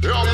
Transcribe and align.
Yeah. 0.00 0.27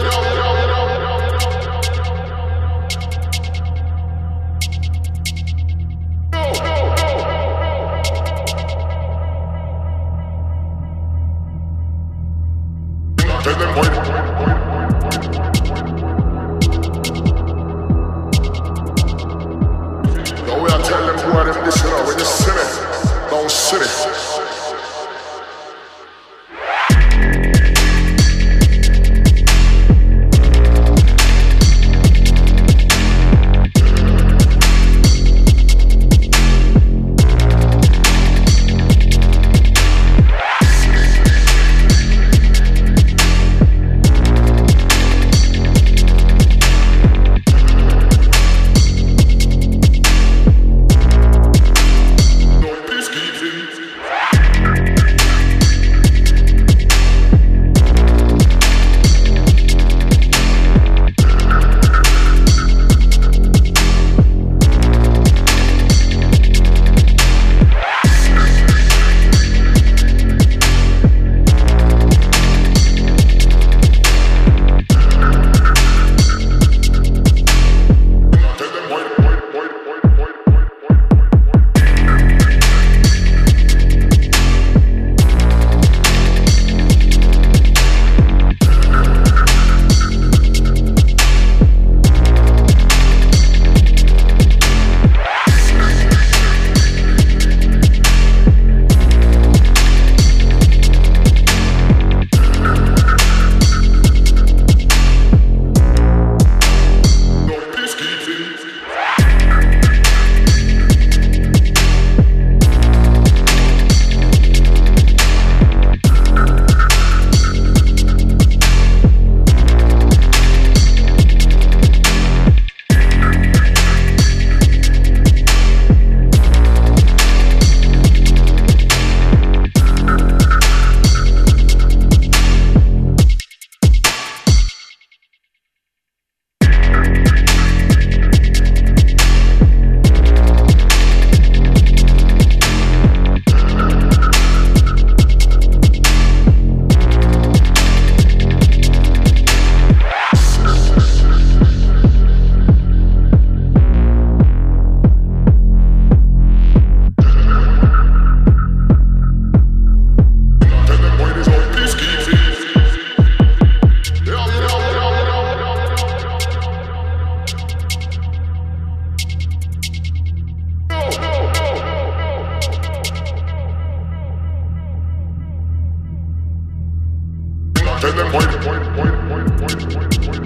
Don't 178.05 178.31
point, 178.31 178.51
point, 178.61 178.85
point, 178.95 179.17
point, 179.29 179.49
point, 179.59 179.81
point, 179.95 180.13
point. 180.25 180.45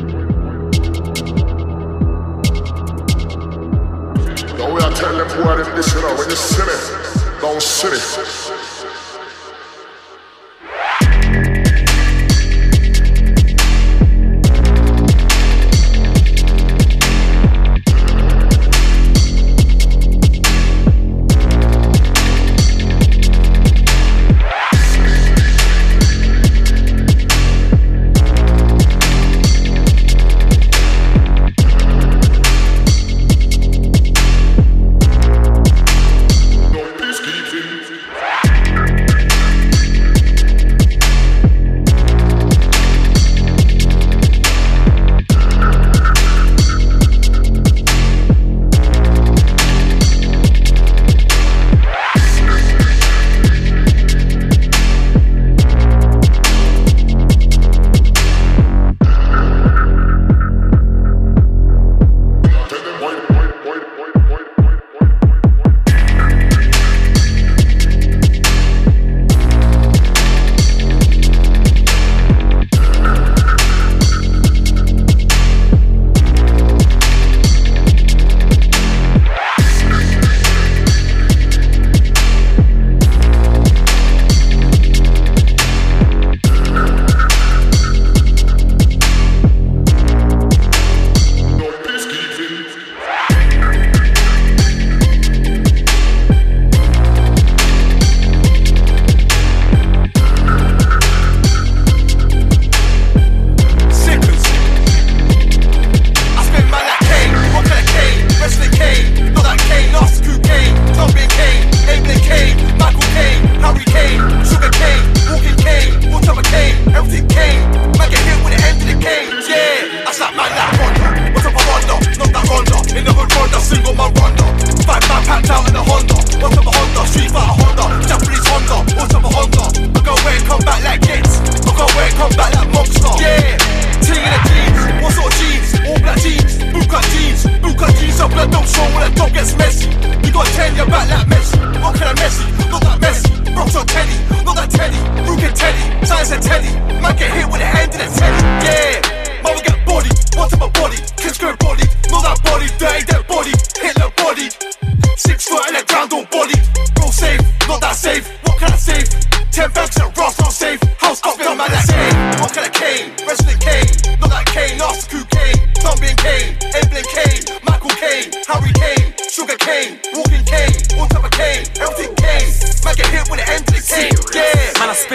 we 4.72 4.80
are 4.80 4.92
telling 4.92 5.28
who 5.30 5.42
are 5.42 5.64
this, 5.74 5.92
you 5.92 6.00
know, 6.00 6.14
when 6.14 6.30
you 6.30 6.36
see 6.36 6.62
me, 6.62 6.72
don't 7.41 7.60
see 7.60 7.91
me. 7.91 8.78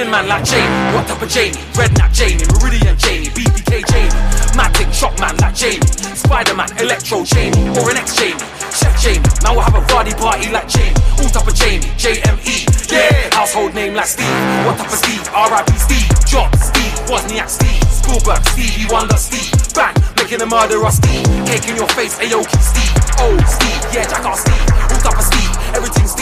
Yeah. 0.03 0.11
Man, 0.11 0.27
like 0.27 0.43
Jamie. 0.43 0.67
What 0.91 1.07
type 1.07 1.21
of 1.21 1.29
Jamie? 1.29 1.55
Redknapp 1.79 2.11
Jamie, 2.11 2.43
Meridian 2.51 2.97
Jamie, 2.99 3.31
BBK 3.31 3.87
Jamie. 3.87 4.11
Matic 4.51 4.91
shock 4.91 5.15
man 5.19 5.35
like 5.37 5.55
Jamie. 5.55 5.79
Spider 6.11 6.55
Man, 6.55 6.67
Electro 6.77 7.23
Jamie, 7.23 7.71
or 7.79 7.89
an 7.89 7.97
ex 7.97 8.15
Jamie. 8.19 8.35
Chef 8.75 8.91
Jamie. 8.99 9.23
Now 9.43 9.55
we'll 9.55 9.63
have 9.63 9.75
a 9.75 9.83
Vardy 9.87 10.11
party 10.19 10.51
like 10.51 10.67
Jamie. 10.67 10.91
All 11.23 11.31
type 11.31 11.47
of 11.47 11.55
Jamie, 11.55 11.87
JME. 11.95 12.91
Yeah. 12.91 13.31
Household 13.31 13.73
name 13.75 13.95
like 13.95 14.07
Steve. 14.11 14.27
What 14.67 14.77
type 14.77 14.91
of 14.91 14.99
Steve? 14.99 15.23
R.I.P. 15.31 15.71
Steve. 15.79 16.09
Job 16.27 16.51
Steve. 16.59 16.93
Wozniak 17.07 17.47
Steve. 17.47 17.79
Spielberg 17.87 18.43
Stevie 18.51 18.91
Wonder 18.91 19.17
Steve. 19.17 19.55
Bang. 19.73 19.95
Making 20.19 20.41
a 20.41 20.45
murderer 20.45 20.91
Steve. 20.91 21.23
Cake 21.47 21.69
in 21.69 21.77
your 21.79 21.87
face, 21.95 22.19
Aoki 22.19 22.59
Steve. 22.59 22.91
Oh 23.23 23.31
Steve. 23.47 23.79
Yeah, 23.95 24.03
Jack. 24.03 24.27
Steve. 24.35 24.67
All 24.91 24.99
type 24.99 25.15
of 25.15 25.23
Steve. 25.23 25.51
Everything 25.73 26.07
Steve. 26.07 26.12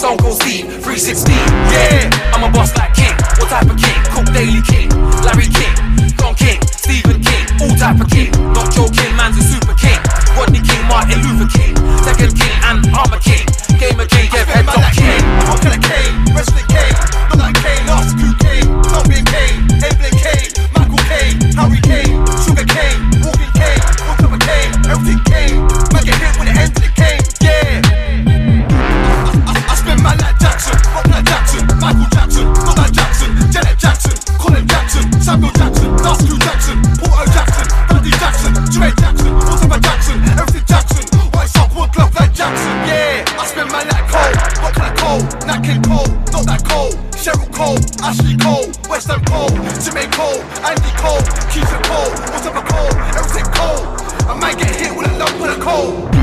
Stone 0.00 0.16
Cold 0.16 0.40
Steve. 0.40 0.64
316. 0.80 1.28
Yeah. 1.68 2.08
I'm 2.32 2.40
a 2.40 2.48
boss 2.48 2.72
like 2.72 2.96
King. 2.96 3.12
What 3.36 3.52
type 3.52 3.68
of 3.68 3.76
King? 3.76 4.00
Cook 4.08 4.32
Daily 4.32 4.64
King. 4.64 4.88
Larry 5.20 5.44
King. 5.52 5.76
Don 6.16 6.32
King. 6.32 6.56
Stephen 6.72 7.20
King. 7.20 7.44
All 7.60 7.76
type 7.76 8.00
of 8.00 8.08
King. 8.08 8.32
Not 8.56 8.72
Joe 8.72 8.88
King. 8.88 9.12
Man's 9.12 9.36
a 9.36 9.44
super 9.44 9.76
king. 9.76 10.00
Rodney 10.32 10.64
King. 10.64 10.80
Martin 10.88 11.20
Luther 11.20 11.52
King. 11.52 11.76
Tekken 12.00 12.32
King 12.32 12.56
and 12.64 12.80
Armor 12.96 13.20
King. 13.20 13.44
Gamer 13.76 14.08
King. 14.08 14.32
Head 14.32 14.64
like 14.72 14.96
King. 14.96 15.20
What 15.52 15.60
kind 15.60 15.76
of 15.76 15.84
Kane? 15.84 16.16
Wrestling 16.32 16.64
Kane. 16.72 16.96
After 17.90 18.16
coup 18.16 18.34
Kane, 18.40 18.82
Thumbing 18.84 19.24
Kane, 19.26 19.66
Emblem 19.82 20.14
Kane, 20.22 20.48
Michael 20.78 21.02
Caine, 21.10 21.36
Harry 21.58 21.80
Kane, 21.82 22.24
Sugar 22.40 22.64
Kane, 22.64 23.02
Walking 23.20 23.50
type 23.52 24.32
of 24.32 24.38
Kane, 24.38 24.72
everything 24.88 25.20
Kane. 25.26 25.69
Samuel 35.40 35.56
Jackson, 35.56 35.96
Q 36.26 36.38
Jackson, 36.38 36.76
Porto 37.00 37.24
Jackson, 37.32 37.66
Andy 37.96 38.10
Jackson, 38.10 38.52
Jermaine 38.68 38.96
Jackson, 39.00 39.32
type 39.40 39.80
Jackson, 39.80 40.20
everything 40.36 40.64
Jackson, 40.68 41.04
white 41.32 41.48
sock, 41.48 41.74
wood 41.74 41.90
glove 41.92 42.14
like 42.14 42.34
Jackson. 42.34 42.68
Yeah, 42.84 43.24
I 43.40 43.46
spin 43.46 43.66
man 43.72 43.88
like 43.88 44.04
Cole, 44.12 44.36
what 44.60 44.74
kind 44.74 44.92
of 44.92 45.00
Cole? 45.00 45.22
Nat 45.48 45.64
King 45.64 45.80
Cole, 45.80 46.12
not 46.28 46.44
that 46.44 46.60
Cole. 46.68 46.92
Cheryl 47.16 47.48
Cole, 47.56 47.80
Ashley 48.04 48.36
Cole, 48.36 48.68
Western 48.90 49.24
Cole, 49.24 49.48
Jermaine 49.80 50.12
Cole, 50.12 50.44
Andy 50.60 50.92
Cole, 51.00 51.24
Keyshia 51.48 51.80
Cole, 51.88 52.12
of 52.12 52.64
Cole? 52.68 52.92
Everything 53.16 53.48
Cole. 53.56 53.88
I 54.28 54.36
might 54.38 54.58
get 54.58 54.76
hit 54.76 54.92
with 54.94 55.08
a 55.08 55.16
lump 55.16 55.40
of 55.40 55.56
the 55.56 55.64
coal. 55.64 56.19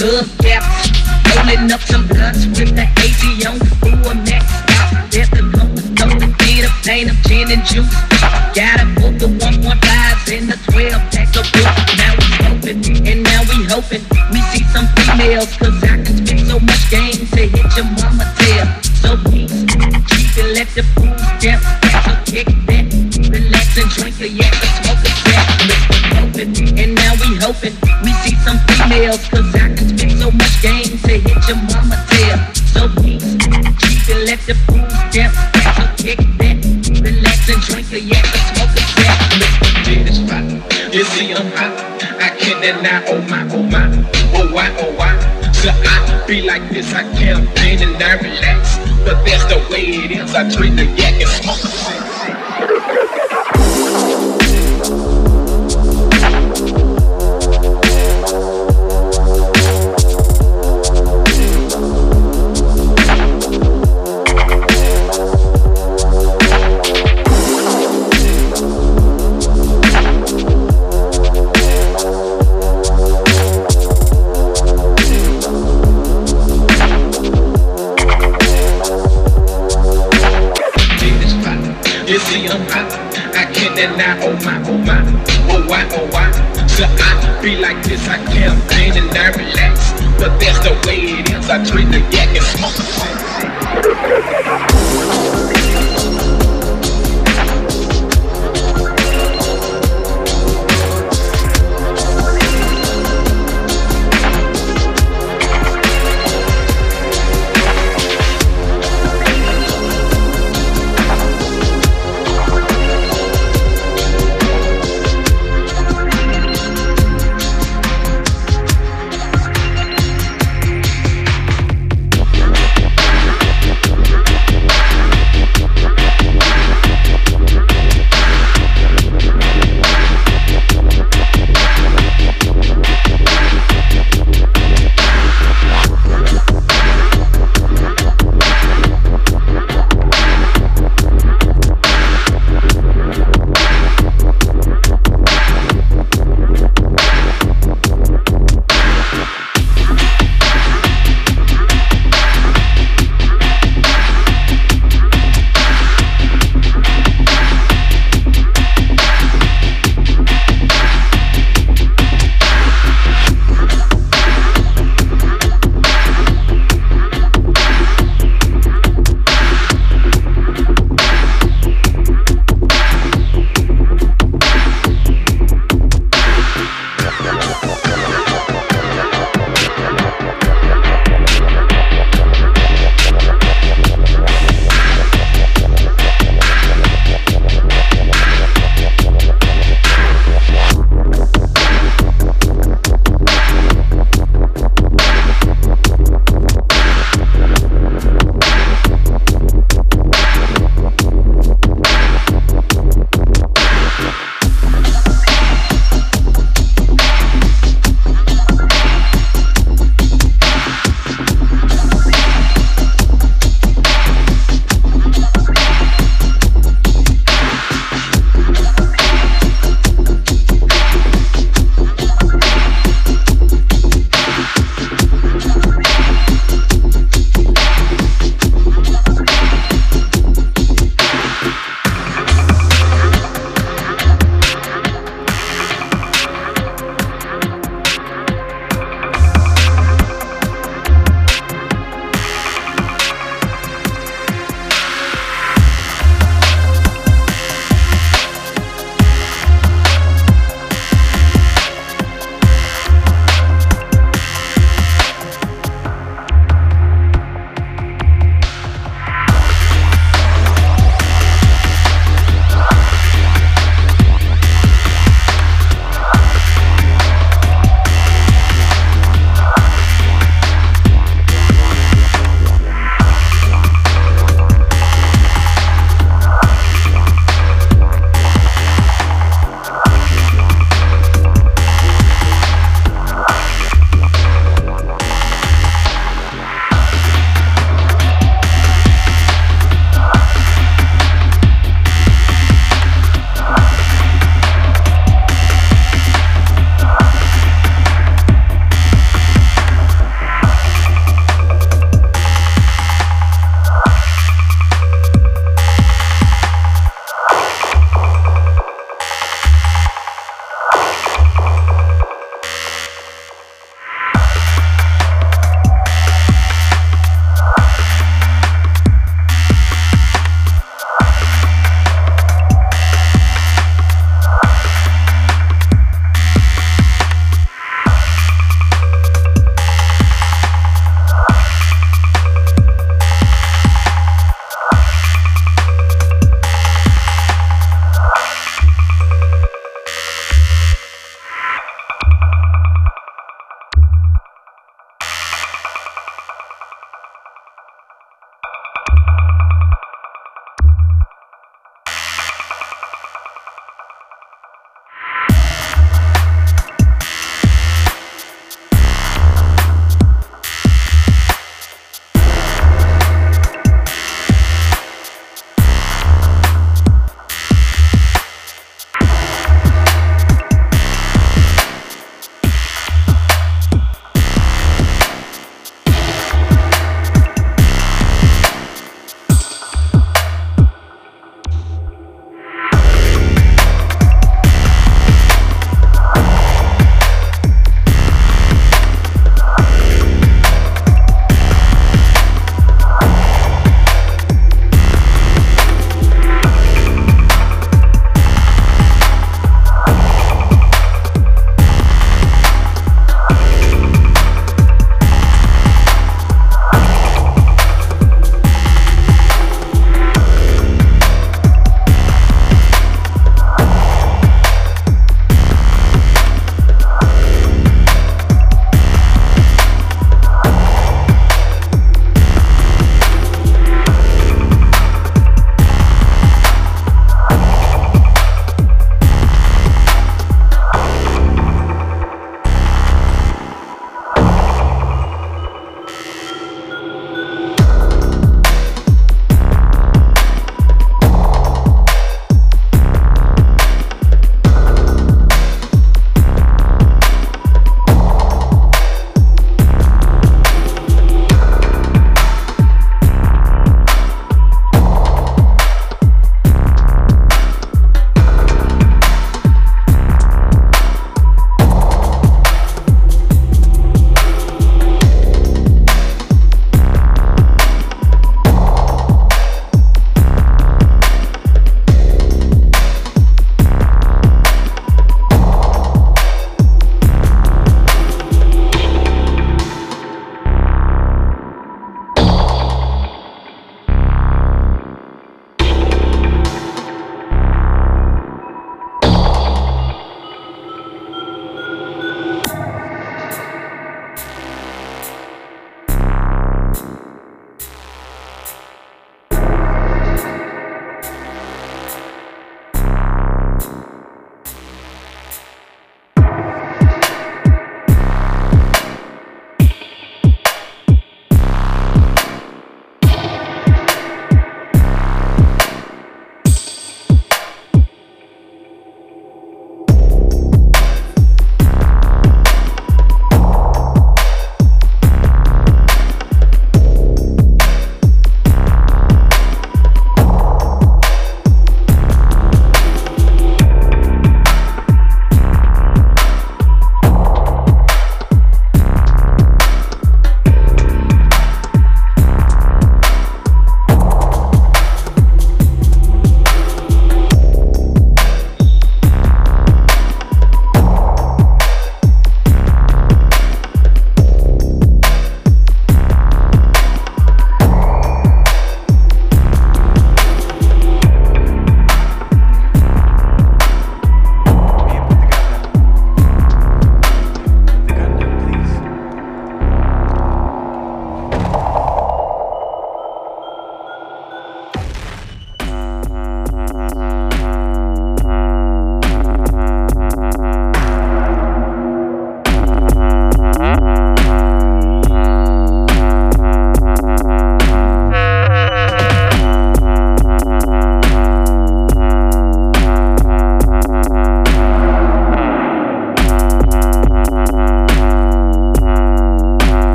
We 0.00 0.08
hook. 0.08 0.28
Rolling 1.36 1.72
up 1.72 1.80
some 1.80 2.06
blunts 2.06 2.46
with 2.46 2.74
the 2.74 2.86
AC 3.02 3.46
on 3.46 3.58
full 3.82 4.14
max 4.24 4.46
out. 4.78 5.10
There's 5.10 5.28
the 5.30 5.42
lonely, 5.42 5.82
lonely 5.98 6.34
beat 6.38 6.64
of 6.64 6.72
pain 6.84 7.10
of 7.10 7.16
gin 7.26 7.50
and 7.50 7.64
juice. 7.66 7.90
Got 8.54 8.80
a 8.80 8.86
book 8.96 9.18
of 9.22 9.30
1.5s 9.42 10.38
and 10.38 10.48
the 10.50 10.58
12 10.72 10.92
packs 11.12 11.36
of 11.36 11.46
book. 11.52 11.68
Now 11.98 12.14
we 12.16 12.28
hoping, 12.46 13.06
and 13.06 13.22
now 13.22 13.42
we 13.50 13.64
hoping 13.66 14.02
we 14.32 14.40
see 14.52 14.64
some 14.72 14.86
females. 15.02 15.50
Cause 15.58 15.82
I 15.82 16.00
can 16.02 16.16
spit 16.16 16.46
so 16.46 16.58
much 16.58 16.90
game 16.90 17.26
to 17.34 17.42
hit 17.48 17.68
your 17.76 17.88
mama 17.98 18.26
tail. 18.38 18.66
So 19.02 19.16
peace, 19.30 19.52
keep 20.14 20.32
it, 20.38 20.48
let 20.54 20.68
the 20.74 20.84
fools 20.94 21.22
dance. 21.42 21.66
So 22.06 22.12
kick 22.24 22.48
back, 22.66 22.86
relax 23.30 23.76
and 23.76 23.90
drink 23.90 24.20
a 24.20 24.28
yak 24.28 24.54
or 24.62 24.70
smoke 24.80 25.04
a. 25.04 25.12
Hoping, 26.18 26.78
and 26.78 26.94
now 26.94 27.12
we 27.20 27.36
hoping 27.36 27.74
we 28.02 28.12
see 28.24 28.36
some 28.46 28.58
females. 28.66 29.22
Cause 29.28 29.54
I 29.54 29.77
I 42.68 42.70
can't 42.70 43.08
oh 43.08 43.22
my, 43.22 43.48
oh 43.54 43.62
my, 43.62 43.86
oh 44.34 44.52
why, 44.52 44.68
oh 44.78 44.94
why. 44.94 45.16
So 45.52 45.70
I 45.72 46.24
be 46.26 46.42
like 46.42 46.68
this, 46.68 46.92
I 46.92 47.02
campaign 47.16 47.80
and 47.80 48.02
I 48.02 48.16
relax. 48.16 48.76
But 49.06 49.24
that's 49.24 49.44
the 49.46 49.56
way 49.72 49.84
it 50.04 50.10
is. 50.10 50.34
I 50.34 50.50
drink 50.54 50.76
the 50.76 50.84
yak 50.84 51.14
and 51.14 51.30
smoke 51.30 52.07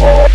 Oh, 0.00 0.28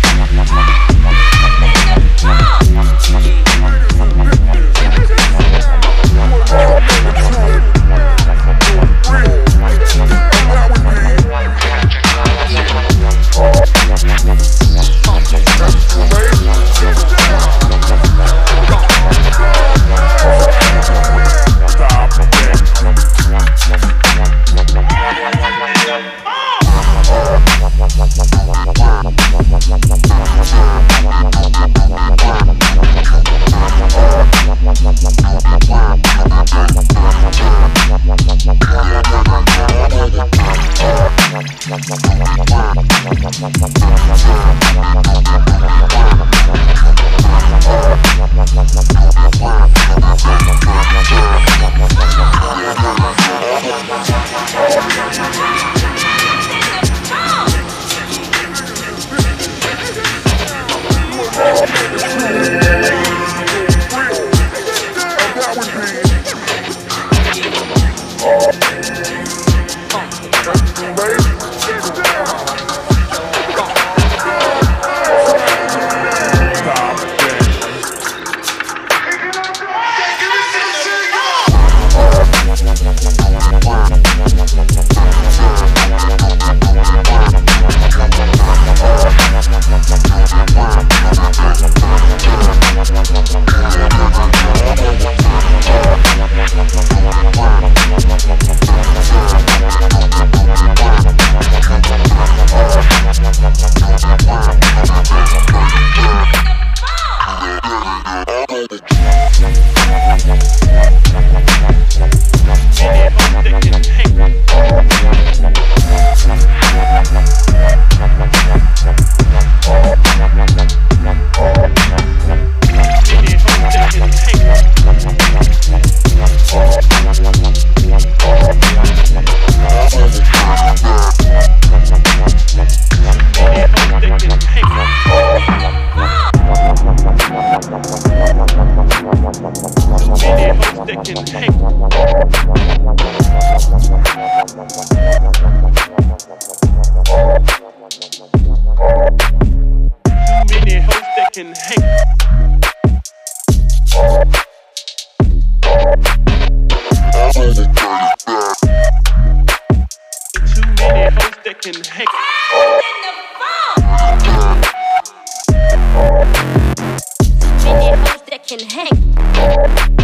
can 168.46 168.60
hang. 168.68 170.03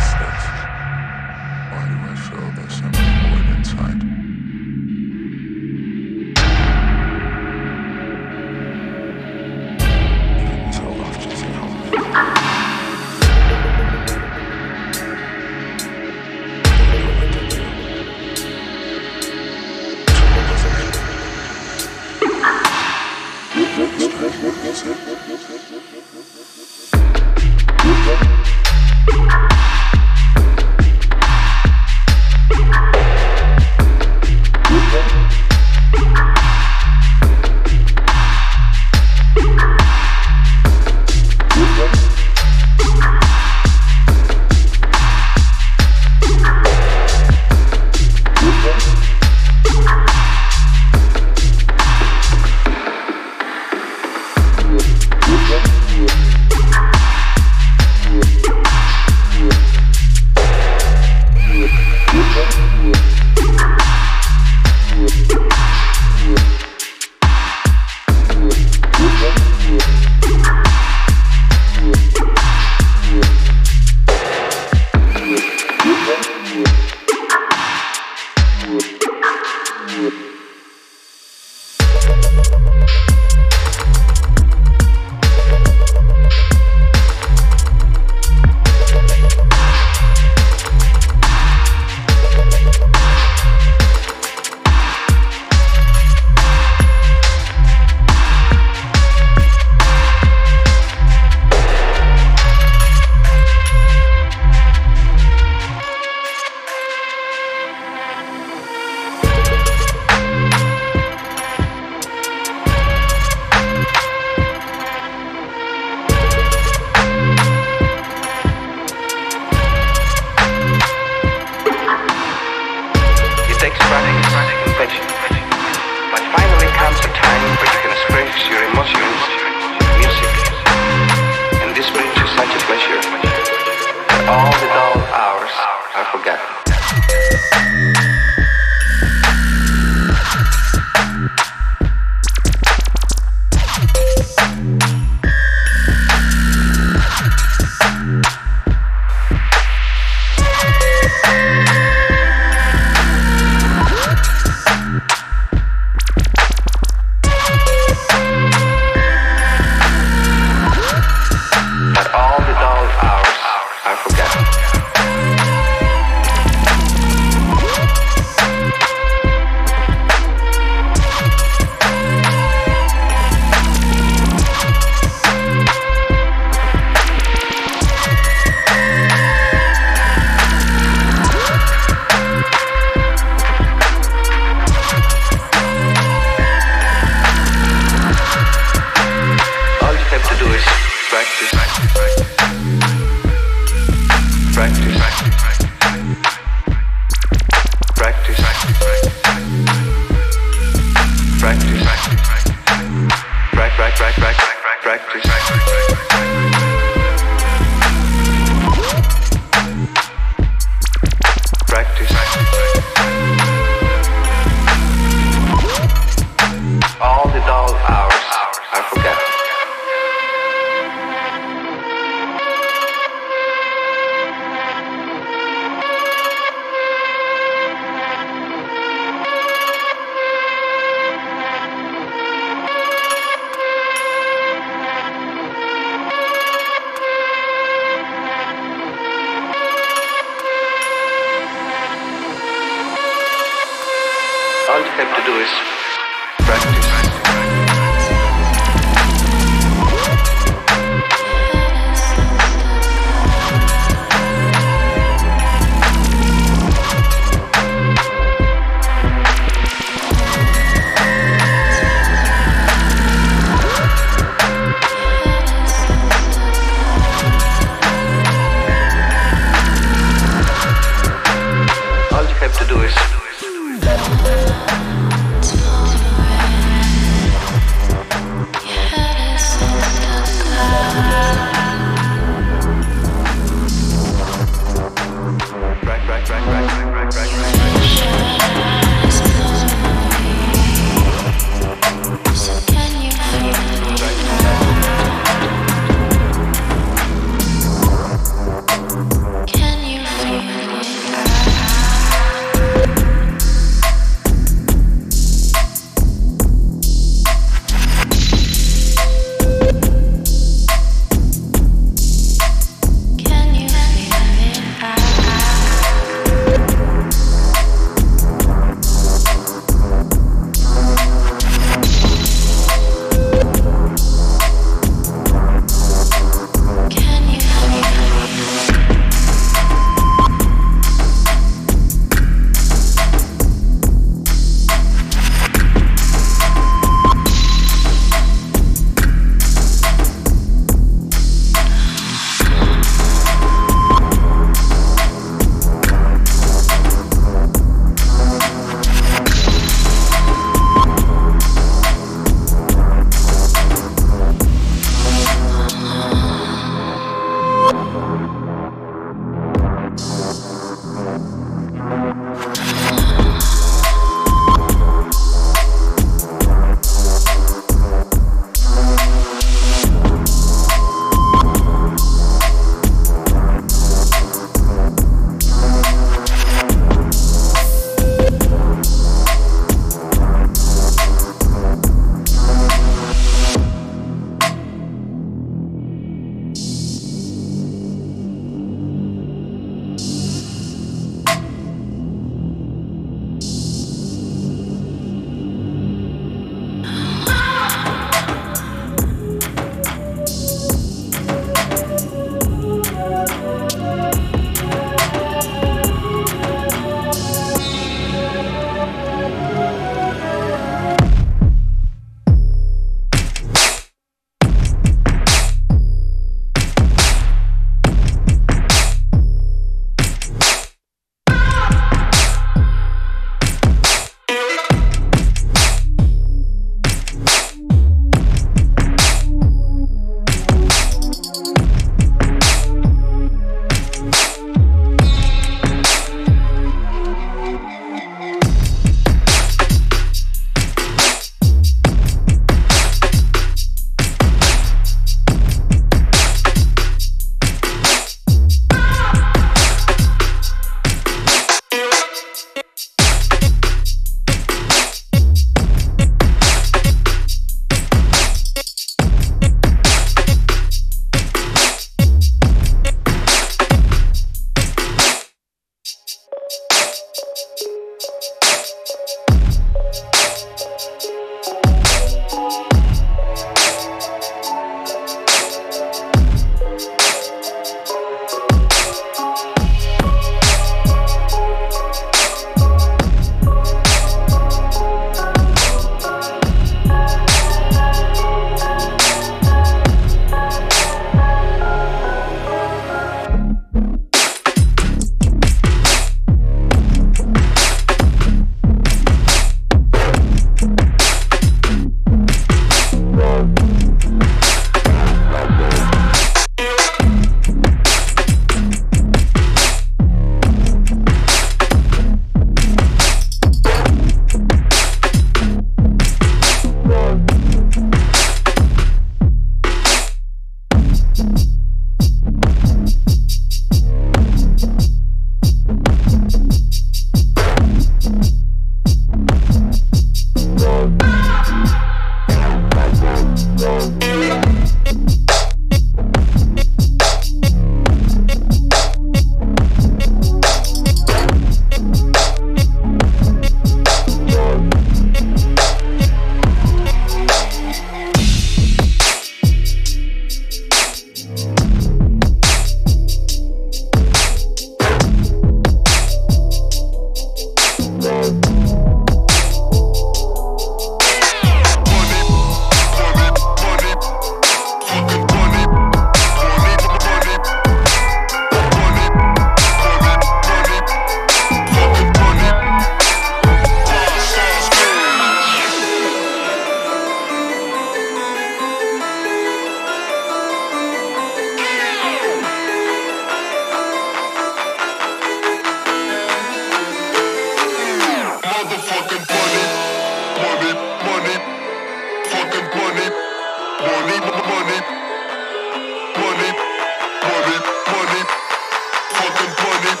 unemployment. 599.42 600.00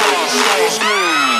Five 0.00 0.30
stars, 0.30 1.37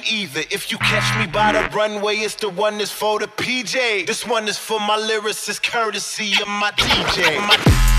either. 0.00 0.40
If 0.50 0.70
you 0.70 0.78
catch 0.78 1.18
me 1.18 1.30
by 1.30 1.52
the 1.52 1.68
runway, 1.76 2.16
it's 2.16 2.34
the 2.36 2.48
one 2.48 2.78
that's 2.78 2.90
for 2.90 3.18
the 3.18 3.26
PJ. 3.26 4.06
This 4.06 4.26
one 4.26 4.48
is 4.48 4.58
for 4.58 4.80
my 4.80 4.96
lyricist, 4.96 5.62
courtesy 5.62 6.32
of 6.40 6.48
my 6.48 6.70
DJ. 6.72 7.38
My 7.46 7.91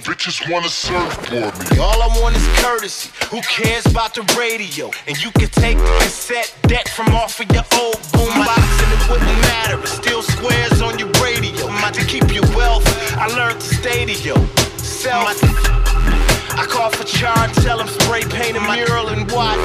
Bitches 0.00 0.50
wanna 0.50 0.68
surf 0.68 1.12
for 1.26 1.34
me. 1.34 1.80
All 1.80 2.02
I 2.02 2.08
want 2.20 2.36
is 2.36 2.46
courtesy. 2.62 3.10
Who 3.30 3.40
cares 3.42 3.86
about 3.86 4.14
the 4.14 4.22
radio? 4.38 4.90
And 5.06 5.16
you 5.22 5.30
can 5.32 5.48
take 5.48 5.78
the 5.78 5.98
cassette 6.00 6.54
deck 6.62 6.88
from 6.88 7.08
off 7.14 7.40
of 7.40 7.50
your 7.52 7.64
old 7.74 7.96
boombox, 8.14 8.66
and 8.82 8.90
it 8.96 9.10
wouldn't 9.10 9.40
matter. 9.42 9.86
Still 9.86 10.22
squares 10.22 10.80
on 10.80 10.98
your 10.98 11.10
radio. 11.22 11.68
To 11.88 12.04
keep 12.04 12.34
your 12.34 12.44
wealth, 12.54 12.84
I 13.16 13.28
learned 13.28 13.60
to 13.60 13.74
stay 13.74 14.04
to 14.04 14.12
you. 14.12 14.36
Sell 14.76 15.26
I 15.26 16.66
call 16.66 16.90
for 16.90 17.04
Char 17.04 17.48
tell 17.64 17.80
him 17.80 17.88
spray 17.88 18.22
paint 18.22 18.56
a 18.56 18.60
mural 18.60 19.08
and 19.08 19.30
watch 19.30 19.58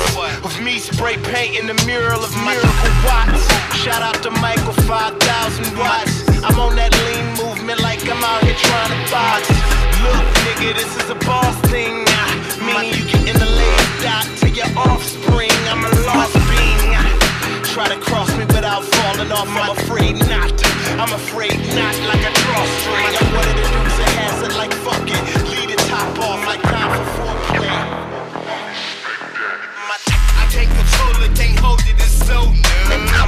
Of 0.46 0.62
me 0.62 0.78
spray 0.80 1.18
painting 1.18 1.68
the 1.68 1.74
mural 1.86 2.24
of 2.24 2.32
miracle 2.46 2.94
watts 3.04 3.44
Shout 3.76 4.02
out 4.02 4.22
to 4.24 4.32
Michael 4.32 4.74
5000 4.74 5.78
watts 5.78 6.24
I'm 6.46 6.60
on 6.60 6.76
that 6.78 6.94
lean 7.06 7.46
movement 7.46 7.82
like 7.82 8.08
I'm 8.08 8.24
out 8.24 8.44
here 8.44 8.56
trying 8.56 9.06
to 9.06 9.12
box 9.12 9.83
Look, 10.04 10.28
nigga, 10.46 10.76
this 10.76 10.92
is 11.02 11.10
a 11.10 11.16
boss 11.26 11.56
thing. 11.72 12.06
Meaning 12.60 12.94
you 12.96 13.04
get 13.08 13.24
in 13.32 13.38
the 13.40 13.50
lane, 13.60 13.88
dot 14.04 14.28
to 14.42 14.48
your 14.50 14.68
offspring. 14.78 15.52
I'm 15.72 15.84
a 15.84 15.92
lost 16.08 16.36
being. 16.52 16.94
Try 17.74 17.88
to 17.90 18.00
cross 18.00 18.30
me 18.38 18.46
without 18.46 18.84
falling 18.84 19.32
off. 19.32 19.48
I'm 19.50 19.72
afraid 19.78 20.16
not. 20.30 20.54
I'm 21.02 21.12
afraid 21.14 21.58
not 21.74 21.96
like 22.12 22.22
a 22.22 22.32
drawstring. 22.46 23.12
I 23.18 23.24
wanted 23.34 23.58
to 23.58 23.68
use 23.82 23.98
a 24.00 24.10
hazard 24.20 24.56
like 24.56 24.74
fuck 24.86 25.08
it. 25.08 25.24
Lead 25.50 25.70
the 25.72 25.80
top 25.90 26.20
off 26.20 26.46
like 26.46 26.62
time 26.62 26.92
for 26.98 27.08
foreplay. 27.18 27.80
I 30.36 30.46
take 30.52 30.70
control, 30.70 31.24
it 31.24 31.36
can't 31.36 31.60
hold 31.60 31.80
it, 31.82 31.96
it's 31.98 32.28
so 32.28 32.52
new. 32.52 33.23